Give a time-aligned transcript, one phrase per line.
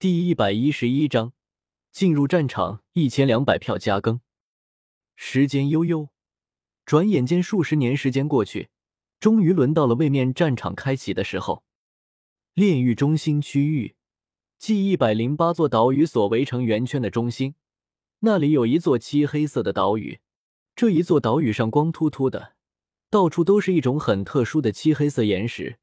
[0.00, 1.32] 第一百一十一章
[1.90, 4.20] 进入战场，一千两百票加更。
[5.16, 6.10] 时间悠悠，
[6.86, 8.68] 转眼间数十年时间过去，
[9.18, 11.64] 终于轮到了位面战场开启的时候。
[12.54, 13.96] 炼狱中心区域，
[14.56, 17.56] 即一百零八座岛屿所围成圆圈的中心，
[18.20, 20.20] 那里有一座漆黑色的岛屿。
[20.76, 22.54] 这一座岛屿上光秃秃的，
[23.10, 25.80] 到处都是一种很特殊的漆黑色岩石。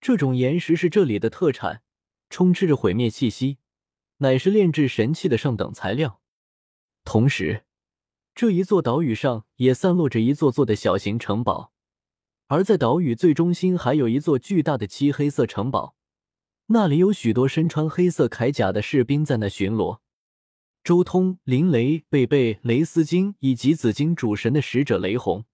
[0.00, 1.84] 这种岩石是这里的特产。
[2.28, 3.58] 充斥着毁灭气息，
[4.18, 6.20] 乃是炼制神器的上等材料。
[7.04, 7.64] 同时，
[8.34, 11.72] 这一座岛屿上也散落着一座座的小型城堡，
[12.48, 15.94] 而在岛屿最中心还有一座巨大的漆黑色城堡，
[16.66, 20.00] 那里有许多身穿黑色铠甲的士兵在那巡逻。
[20.82, 25.44] 周通、林雷、贝贝、雷斯金以及紫金主神的使者雷红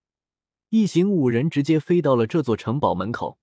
[0.69, 3.39] 一行五人直接飞到了这座城堡门口。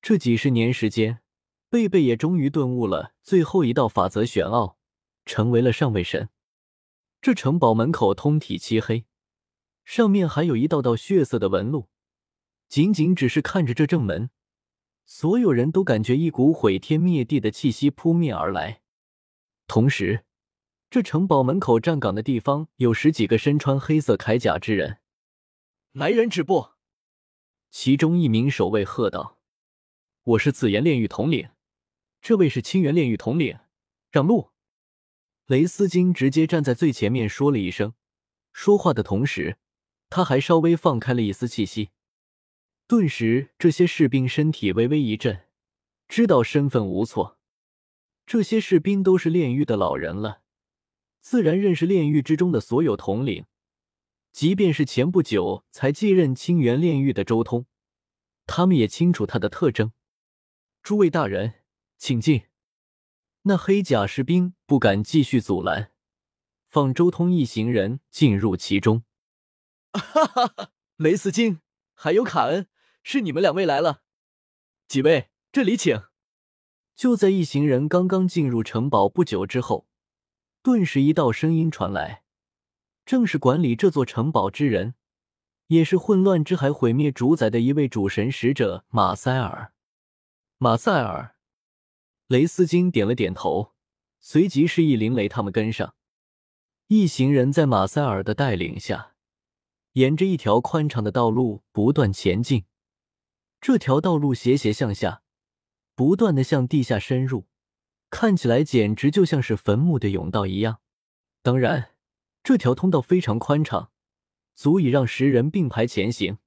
[0.00, 1.20] 这几十年时间。
[1.68, 4.78] 贝贝也终于顿悟了最后一道法则玄奥，
[5.24, 6.28] 成为了上位神。
[7.20, 9.04] 这城堡门口通体漆黑，
[9.84, 11.88] 上面还有一道道血色的纹路。
[12.68, 14.30] 仅仅只是看着这正门，
[15.04, 18.82] 所有人都感觉一股毁天灭地的气息扑面而来。
[19.66, 20.24] 同时，
[20.88, 24.98] 这城堡门口站岗的地方有十几个身穿黑色铠甲之人。
[25.92, 26.70] 来人止步！
[27.70, 29.40] 其中一名守卫喝道
[30.22, 31.48] ：“我是紫炎炼狱统领。”
[32.20, 33.58] 这位是清源炼狱统领，
[34.10, 34.50] 让路！
[35.46, 37.94] 雷斯金直接站在最前面说了一声，
[38.52, 39.58] 说话的同时，
[40.10, 41.90] 他还稍微放开了一丝气息。
[42.88, 45.44] 顿时，这些士兵身体微微一震，
[46.08, 47.38] 知道身份无错。
[48.26, 50.42] 这些士兵都是炼狱的老人了，
[51.20, 53.44] 自然认识炼狱之中的所有统领，
[54.32, 57.66] 即便是前不久才继任清源炼狱的周通，
[58.46, 59.92] 他们也清楚他的特征。
[60.82, 61.65] 诸位大人。
[61.98, 62.46] 请进。
[63.42, 65.92] 那黑甲士兵不敢继续阻拦，
[66.68, 69.04] 放周通一行人进入其中。
[69.92, 70.72] 哈哈哈！
[70.96, 71.60] 雷斯金
[71.94, 72.68] 还有卡恩，
[73.02, 74.02] 是你们两位来了。
[74.88, 76.02] 几位，这里请。
[76.94, 79.86] 就在一行人刚刚进入城堡不久之后，
[80.62, 82.24] 顿时一道声音传来，
[83.04, 84.94] 正是管理这座城堡之人，
[85.68, 89.72] 也是混乱之海毁灭主宰的一位主神使者马塞尔。
[90.58, 91.35] 马塞尔。
[92.28, 93.72] 雷斯金点了点头，
[94.18, 95.94] 随即示意林雷他们跟上。
[96.88, 99.14] 一行人在马塞尔的带领下，
[99.92, 102.64] 沿着一条宽敞的道路不断前进。
[103.60, 105.22] 这条道路斜斜向下，
[105.94, 107.46] 不断的向地下深入，
[108.10, 110.80] 看起来简直就像是坟墓的甬道一样。
[111.42, 111.90] 当然，
[112.42, 113.92] 这条通道非常宽敞，
[114.56, 116.38] 足以让十人并排前行。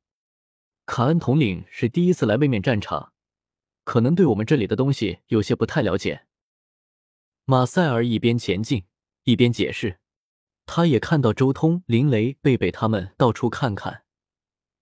[0.85, 3.13] 卡恩统领是第一次来位面战场。
[3.89, 6.27] 可能对我们这里的东西有些不太了解。
[7.45, 8.83] 马塞尔一边前进
[9.23, 9.97] 一边解释，
[10.67, 14.03] 他也看到周通、林雷、贝贝他们到处看看，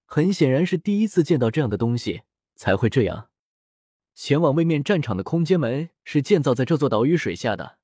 [0.05, 2.23] 很显然是第一次见到这样的东西
[2.57, 3.29] 才会这样。
[4.13, 7.77] 前往位面战场的空间门是建造在这座岛屿水下的。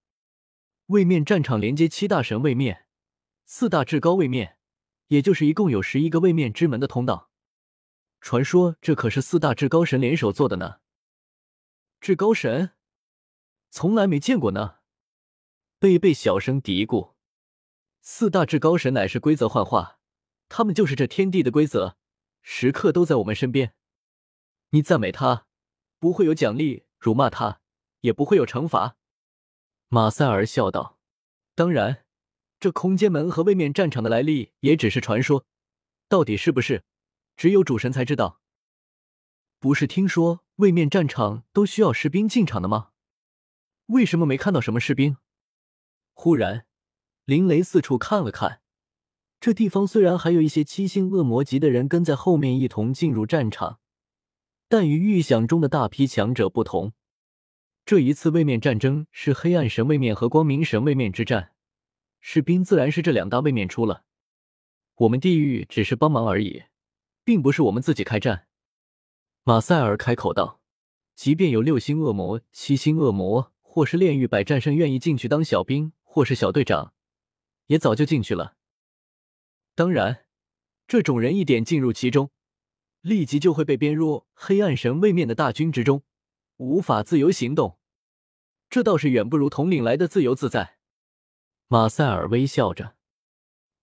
[0.87, 2.87] 位面战场连接七大神位面、
[3.45, 4.57] 四大至高位面，
[5.07, 7.29] 也就是一共有十一个位面之门的通道。
[8.19, 10.82] 传说这可是四大至高神联手做的呢。
[12.03, 12.71] 至高神，
[13.69, 14.79] 从来没见过呢。
[15.79, 17.13] 贝贝小声嘀咕
[18.03, 20.01] ：“四大至高神乃是规则幻化，
[20.49, 21.95] 他们就是这天地的规则，
[22.41, 23.73] 时刻都在我们身边。
[24.71, 25.47] 你赞美他，
[25.97, 27.61] 不会有奖励；辱骂他，
[28.01, 28.97] 也不会有惩罚。”
[29.87, 30.99] 马塞尔笑道
[31.55, 32.03] ：“当然，
[32.59, 35.45] 这空间门和位面战场的来历也只是传说，
[36.09, 36.83] 到底是不是，
[37.37, 38.41] 只有主神才知道。”
[39.63, 42.89] 不是听说位面战场都需要士兵进场的吗？
[43.85, 45.15] 为什么没看到什么士兵？
[46.11, 46.65] 忽然，
[47.23, 48.59] 林雷四处看了看，
[49.39, 53.79] 这地方虽然还有一些七星恶魔级的人跟在后面一同进入战场，
[54.67, 56.91] 但与预想中的大批强者不同，
[57.85, 61.53] 这一次位面战争是黑暗神位面和光明神位面之战，
[62.19, 64.03] 士兵自然是这两大位面出了。
[64.95, 66.63] 我们地狱只是帮忙而已，
[67.23, 68.47] 并不是我们自己开战。
[69.45, 70.61] 马塞尔开口道
[71.15, 76.93] ：“即便有六星恶魔、七星恶魔，或是炼狱百战胜愿意进去当小兵或是小队长，
[77.65, 78.55] 也早就进去了。
[79.75, 80.27] 当然，
[80.87, 82.31] 这种人一点进入其中，
[83.01, 86.03] 立即就会被编入黑暗神位面的大军之中，
[86.55, 87.77] 无法自由行动。
[88.69, 90.77] 这倒是远不如统领来的自由自在。”
[91.67, 92.95] 马塞尔微笑着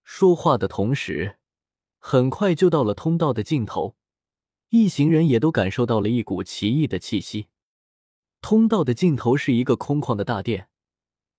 [0.03, 1.39] 说话的同时，
[1.99, 3.99] 很快就到了通道的尽头。
[4.71, 7.49] 一行人也都感受到了一股奇异的气息，
[8.41, 10.69] 通道的尽头是一个空旷的大殿，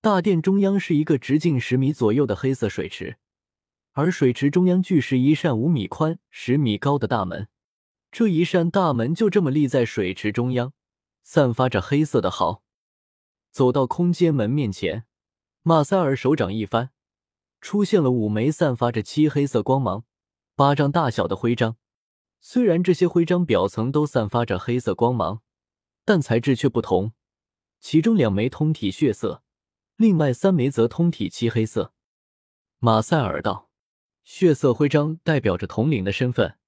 [0.02, 3.16] 大殿中央是一个直径十米左右的黑色水池，
[3.92, 7.48] 而水池中央巨是一扇五米宽、十米高的大门。
[8.10, 10.74] 这一扇大门就这么立在水池中央，
[11.22, 12.62] 散发着黑色的毫。
[13.50, 15.06] 走到空间门面前，
[15.62, 16.90] 马塞尔手掌一翻，
[17.62, 20.04] 出现了五枚散发着漆黑色光芒、
[20.54, 21.76] 巴掌大小的徽章。
[22.44, 25.42] 虽然这些徽章表层都散发着黑色光芒，
[26.04, 27.12] 但材质却不同。
[27.78, 29.44] 其中两枚通体血色，
[29.94, 31.94] 另外三枚则通体漆黑色。
[32.80, 33.70] 马塞尔道
[34.24, 36.58] ：“血色徽章代表着统领的身份，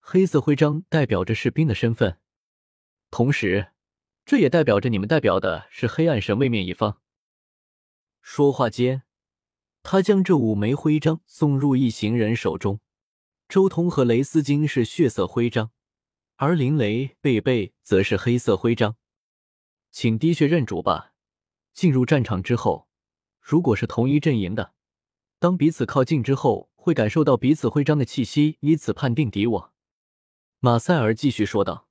[0.00, 2.18] 黑色徽章代表着士兵的身份，
[3.10, 3.68] 同时。”
[4.26, 6.98] 这也代表着你们代表的是黑暗神位面一方。
[8.22, 9.02] 说话间，
[9.82, 12.80] 他将这五枚徽章送入一行人手中。
[13.54, 15.70] 周通和雷斯金是血色徽章，
[16.34, 18.96] 而林雷、贝贝则是黑色徽章。
[19.92, 21.12] 请滴血认主吧。
[21.72, 22.88] 进入战场之后，
[23.40, 24.74] 如果是同一阵营的，
[25.38, 29.72] 当彼此靠近之后，会感受到彼此徽章的气息，以此判定敌我。
[30.58, 31.86] 马塞尔继续说道：“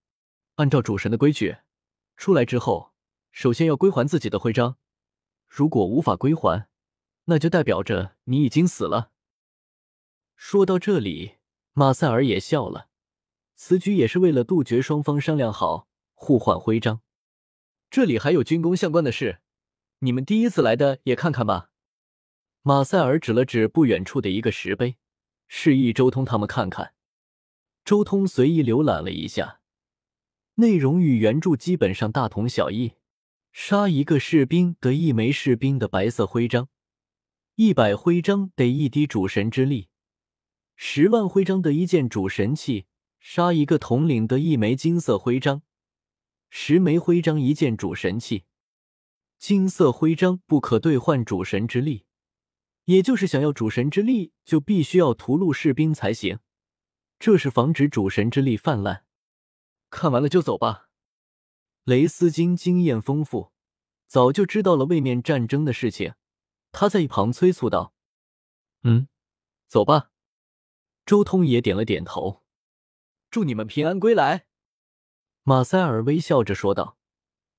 [0.56, 1.60] 按照主神的规矩。”
[2.18, 2.92] 出来之后，
[3.31, 4.75] 首先要归还自己的徽章。
[5.48, 6.68] 如果无法归还，
[7.24, 9.12] 那就代表着你已经死了。
[10.36, 11.38] 说到这里，
[11.74, 12.88] 马塞尔也笑了。
[13.56, 17.02] 此举也是为了杜绝双方商量好互换徽章。
[17.90, 19.42] 这里还有军功相关的事，
[20.00, 21.70] 你们第一次来的也看看吧。
[22.62, 24.98] 马塞尔指了指不远处的一个石碑，
[25.48, 26.94] 示意周通他们看看。
[27.84, 29.60] 周通随意浏览了一下。
[30.56, 32.94] 内容与原著基本上大同小异。
[33.52, 36.70] 杀一个士兵得一枚士兵的白色徽章，
[37.56, 39.90] 一百徽章得一滴主神之力，
[40.85, 42.88] 十万徽章得一件主神器。
[43.18, 45.62] 杀一个统领得一枚金色徽章，
[46.50, 48.44] 十枚徽章一件主神器。
[49.39, 52.06] 金色徽章不可兑换主神之力，
[52.83, 56.39] 也就是想要主神之力，就必须要屠戮士兵才行。
[57.18, 59.06] 这是防止主神之力泛滥。
[59.89, 60.89] 看完了就走吧。
[61.86, 63.53] 雷斯金经验丰富，
[64.06, 66.15] 早就知道了位面战争的事情。
[66.74, 67.94] 他在一旁催促道
[68.83, 69.07] ：“嗯，
[69.69, 70.09] 走吧。”
[71.05, 72.44] 周通也点了点头。
[73.29, 74.45] 祝你们平安归来。
[75.44, 76.97] 马塞尔微笑着说道：“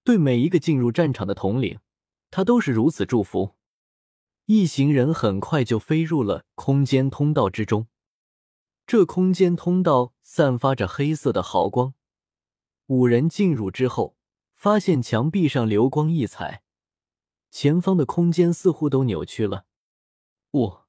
[0.04, 1.80] 对每一个进入战场的统领，
[2.30, 3.56] 他都是如此祝福。”
[4.46, 7.88] 一行人很快就飞入了空间通道之中。
[8.86, 11.94] 这空间通道散发着黑色的毫光。
[12.88, 14.18] 五人进入之后，
[14.54, 16.62] 发现墙壁上流光溢彩，
[17.50, 19.64] 前方的空间似乎都扭曲了。
[20.52, 20.80] 呜，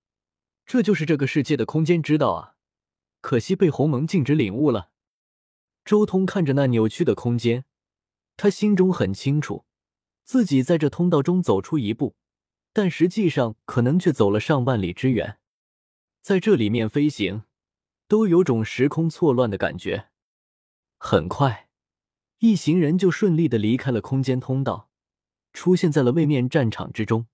[0.65, 2.56] 这就是这个世界的空间之道啊！
[3.21, 4.91] 可惜被鸿蒙禁止领悟了。
[5.83, 7.65] 周通看着那扭曲的空间，
[8.35, 9.65] 他心中很清楚，
[10.23, 12.15] 自己在这通道中走出一步，
[12.73, 15.38] 但实际上可能却走了上万里之远。
[16.21, 17.44] 在这里面飞行，
[18.07, 20.09] 都有种时空错乱的感觉。
[20.97, 21.69] 很快。
[22.39, 24.89] 一行人就顺利的离开了空间通道，
[25.53, 27.27] 出现在了位面战场之中。